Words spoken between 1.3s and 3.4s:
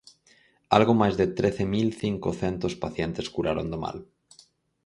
trece mil cincocentos pacientes